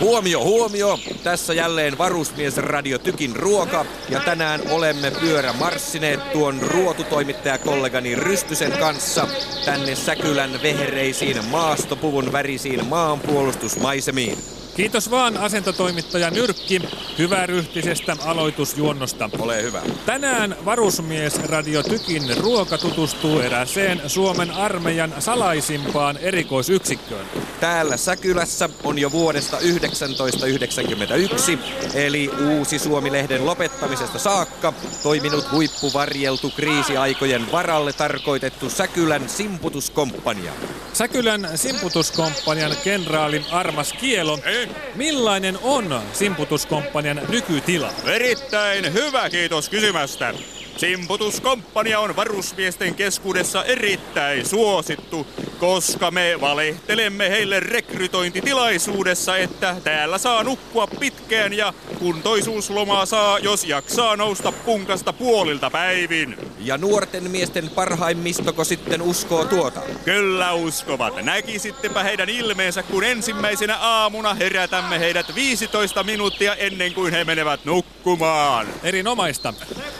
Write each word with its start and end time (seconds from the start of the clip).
Huomio, 0.00 0.44
huomio! 0.44 0.98
Tässä 1.24 1.54
jälleen 1.54 1.98
varusmies 1.98 2.56
Radio 2.56 2.98
Tykin 2.98 3.36
ruoka 3.36 3.86
ja 4.08 4.20
tänään 4.20 4.60
olemme 4.70 5.10
pyörä 5.10 5.52
marssineet 5.52 6.32
tuon 6.32 6.62
ruotutoimittajakollegani 6.62 8.14
Rystysen 8.14 8.72
kanssa 8.72 9.28
tänne 9.64 9.94
Säkylän 9.94 10.62
vehereisiin 10.62 11.44
maastopuvun 11.44 12.32
värisiin 12.32 12.86
maanpuolustusmaisemiin. 12.86 14.59
Kiitos 14.76 15.10
vaan 15.10 15.36
asentotoimittaja 15.36 16.30
Nyrkki 16.30 16.82
hyväryhtisestä 17.18 18.16
aloitusjuonnosta. 18.24 19.30
Ole 19.38 19.62
hyvä. 19.62 19.82
Tänään 20.06 20.56
varusmies 20.64 21.42
Radio 21.42 21.82
Tykin 21.82 22.36
ruoka 22.36 22.78
tutustuu 22.78 23.40
eräseen 23.40 24.02
Suomen 24.06 24.50
armeijan 24.50 25.14
salaisimpaan 25.18 26.16
erikoisyksikköön. 26.16 27.26
Täällä 27.60 27.96
Säkylässä 27.96 28.68
on 28.84 28.98
jo 28.98 29.12
vuodesta 29.12 29.56
1991, 29.56 31.58
eli 31.94 32.30
Uusi 32.48 32.78
Suomi-lehden 32.78 33.46
lopettamisesta 33.46 34.18
saakka, 34.18 34.72
toiminut 35.02 35.52
huippuvarjeltu 35.52 36.52
kriisiaikojen 36.56 37.52
varalle 37.52 37.92
tarkoitettu 37.92 38.70
Säkylän 38.70 39.28
simputuskomppania. 39.28 40.52
Säkylän 40.92 41.48
simputuskomppanian 41.54 42.76
kenraali 42.84 43.44
Armas 43.50 43.92
Kielo. 43.92 44.38
Ei. 44.44 44.59
Millainen 44.94 45.58
on 45.62 46.02
simputuskomppanian 46.12 47.20
nykytila? 47.28 47.92
Erittäin 48.04 48.92
hyvä, 48.92 49.30
kiitos 49.30 49.68
kysymästä. 49.68 50.34
Simputuskomppania 50.76 52.00
on 52.00 52.16
varusmiesten 52.16 52.94
keskuudessa 52.94 53.64
erittäin 53.64 54.46
suosittu, 54.46 55.26
koska 55.58 56.10
me 56.10 56.36
valehtelemme 56.40 57.30
heille 57.30 57.60
rekrytointitilaisuudessa, 57.60 59.36
että 59.36 59.76
täällä 59.84 60.18
saa 60.18 60.44
nukkua 60.44 60.86
pitkään 60.86 61.52
ja 61.52 61.74
kuntoisuuslomaa 61.98 63.06
saa, 63.06 63.38
jos 63.38 63.64
jaksaa 63.64 64.16
nousta 64.16 64.52
punkasta 64.52 65.12
puolilta 65.12 65.70
päivin. 65.70 66.36
Ja 66.64 66.78
nuorten 66.78 67.30
miesten 67.30 67.70
parhaimmistoko 67.70 68.64
sitten 68.64 69.02
uskoo 69.02 69.44
tuota? 69.44 69.80
Kyllä 70.04 70.52
uskovat. 70.52 71.14
Näkisittepä 71.22 72.02
heidän 72.02 72.28
ilmeensä, 72.28 72.82
kun 72.82 73.04
ensimmäisenä 73.04 73.76
aamuna 73.76 74.34
herätämme 74.34 74.98
heidät 74.98 75.34
15 75.34 76.02
minuuttia 76.02 76.54
ennen 76.54 76.94
kuin 76.94 77.12
he 77.12 77.24
menevät 77.24 77.64
nukkumaan. 77.64 78.66
Erinomaista. 78.82 79.54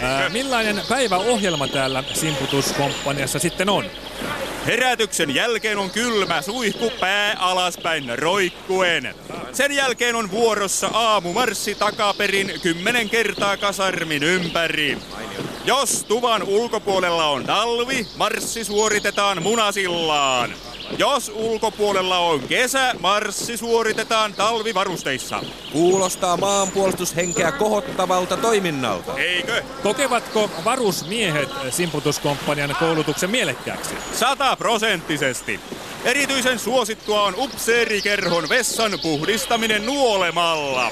Ää, 0.00 0.28
millainen 0.28 0.82
päiväohjelma 0.88 1.68
täällä 1.68 2.04
simputuskomppaniassa 2.12 3.38
sitten 3.38 3.68
on? 3.68 3.84
Herätyksen 4.66 5.34
jälkeen 5.34 5.78
on 5.78 5.90
kylmä 5.90 6.42
suihku 6.42 6.92
pää 7.00 7.36
alaspäin 7.38 8.18
roikkuen. 8.18 9.14
Sen 9.52 9.72
jälkeen 9.72 10.14
on 10.16 10.30
vuorossa 10.30 10.90
aamumarssi 10.92 11.74
takaperin 11.74 12.52
kymmenen 12.62 13.10
kertaa 13.10 13.56
kasarmin 13.56 14.22
ympäri. 14.22 14.98
Jos 15.66 16.04
tuvan 16.04 16.42
ulkopuolella 16.42 17.28
on 17.28 17.44
talvi, 17.44 18.06
marssi 18.16 18.64
suoritetaan 18.64 19.42
munasillaan. 19.42 20.50
Jos 20.98 21.32
ulkopuolella 21.34 22.18
on 22.18 22.40
kesä, 22.40 22.94
marssi 23.00 23.56
suoritetaan 23.56 24.34
talvivarusteissa. 24.34 25.40
Kuulostaa 25.72 26.36
maanpuolustushenkeä 26.36 27.52
kohottavalta 27.52 28.36
toiminnalta. 28.36 29.18
Eikö? 29.18 29.62
Kokevatko 29.82 30.50
varusmiehet 30.64 31.48
simputuskomppanian 31.70 32.76
koulutuksen 32.80 33.30
mielekkääksi? 33.30 33.94
Sataprosenttisesti. 34.12 35.60
Erityisen 36.04 36.58
suosittua 36.58 37.22
on 37.22 37.34
upseerikerhon 37.36 38.48
vessan 38.48 38.98
puhdistaminen 39.02 39.86
nuolemalla. 39.86 40.90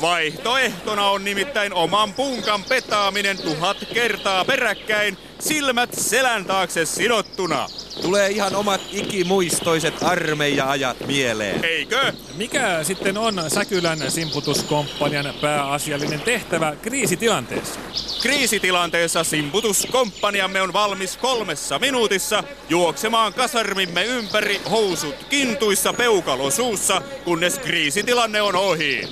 Vaihtoehtona 0.00 1.10
on 1.10 1.24
nimittäin 1.24 1.74
oman 1.74 2.14
punkan 2.14 2.64
petaaminen 2.64 3.38
tuhat 3.38 3.76
kertaa 3.94 4.44
peräkkäin, 4.44 5.18
silmät 5.38 5.90
selän 5.94 6.44
taakse 6.44 6.84
sidottuna. 6.86 7.68
Tulee 8.00 8.30
ihan 8.30 8.56
omat 8.56 8.80
ikimuistoiset 8.92 10.02
armeija-ajat 10.02 11.06
mieleen. 11.06 11.64
Eikö? 11.64 12.12
Mikä 12.34 12.84
sitten 12.84 13.18
on 13.18 13.44
Säkylän 13.48 14.10
simputuskomppanian 14.10 15.34
pääasiallinen 15.40 16.20
tehtävä 16.20 16.76
kriisitilanteessa? 16.82 17.80
Kriisitilanteessa 18.22 19.24
simputuskomppaniamme 19.24 20.62
on 20.62 20.72
valmis 20.72 21.16
kolmessa 21.16 21.78
minuutissa 21.78 22.44
juoksemaan 22.68 23.34
kasarmimme 23.34 24.04
ympäri 24.04 24.60
housut 24.70 25.14
kintuissa 25.30 25.92
peukalo 25.92 26.50
suussa, 26.50 27.02
kunnes 27.24 27.58
kriisitilanne 27.58 28.42
on 28.42 28.56
ohi. 28.56 29.08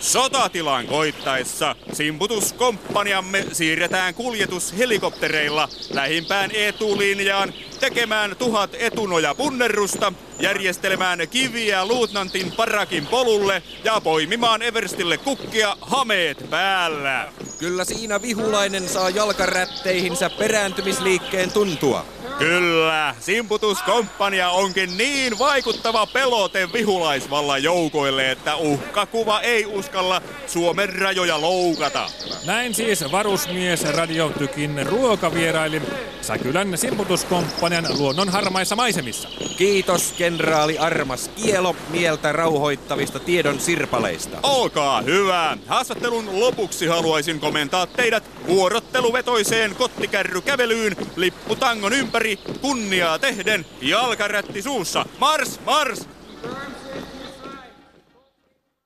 Sotatilan 0.00 0.86
koittaessa 0.86 1.76
simputuskomppaniamme 1.92 3.44
siirretään 3.52 4.14
kuljetushelikoptereilla 4.14 5.68
lähimpään 5.90 6.50
etulinjaan 6.50 7.52
tekemään 7.84 8.36
tuhat 8.36 8.70
etunoja 8.78 9.34
punnerrusta, 9.34 10.12
järjestelemään 10.40 11.18
kiviä 11.30 11.86
luutnantin 11.86 12.52
parakin 12.52 13.06
polulle 13.06 13.62
ja 13.84 14.00
poimimaan 14.00 14.62
Everstille 14.62 15.18
kukkia 15.18 15.76
hameet 15.80 16.46
päällä. 16.50 17.32
Kyllä 17.58 17.84
siinä 17.84 18.22
vihulainen 18.22 18.88
saa 18.88 19.10
jalkarätteihinsä 19.10 20.30
perääntymisliikkeen 20.30 21.52
tuntua. 21.52 22.06
Kyllä, 22.38 23.14
simputuskomppania 23.20 24.50
onkin 24.50 24.96
niin 24.96 25.38
vaikuttava 25.38 26.06
pelote 26.06 26.72
vihulaisvallan 26.72 27.62
joukoille, 27.62 28.30
että 28.30 28.56
uhkakuva 28.56 29.40
ei 29.40 29.66
uskalla 29.66 30.22
Suomen 30.46 30.94
rajoja 30.94 31.40
loukata. 31.40 32.10
Näin 32.46 32.74
siis 32.74 33.12
varusmies 33.12 33.84
radiotykin 33.84 34.86
ruokavieraili 34.86 35.82
Säkylän 36.24 36.78
simputuskomppanian 36.78 37.86
luonnon 37.98 38.28
harmaissa 38.28 38.76
maisemissa. 38.76 39.28
Kiitos 39.56 40.12
kenraali 40.12 40.78
Armas 40.78 41.28
Kielo 41.28 41.76
mieltä 41.90 42.32
rauhoittavista 42.32 43.20
tiedon 43.20 43.60
sirpaleista. 43.60 44.38
Olkaa 44.42 45.02
hyvä. 45.02 45.58
Haastattelun 45.66 46.40
lopuksi 46.40 46.86
haluaisin 46.86 47.40
komentaa 47.40 47.86
teidät 47.86 48.24
vuorotteluvetoiseen 48.46 49.74
kottikärrykävelyyn 49.74 50.96
lipputangon 51.16 51.92
ympäri 51.92 52.23
Mari 52.24 52.38
kunniaa 52.60 53.18
tehden, 53.18 53.66
jalkarätti 53.80 54.62
suussa. 54.62 55.04
Mars, 55.18 55.60
mars! 55.66 56.08